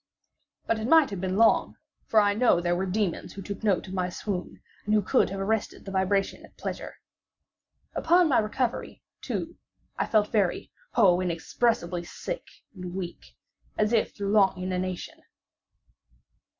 [0.65, 1.75] But it might have been long;
[2.07, 5.29] for I knew there were demons who took note of my swoon, and who could
[5.29, 6.95] have arrested the vibration at pleasure.
[7.93, 9.57] Upon my recovery, too,
[9.99, 11.21] I felt very—oh!
[11.21, 13.35] inexpressibly—sick and weak,
[13.77, 15.21] as if through long inanition.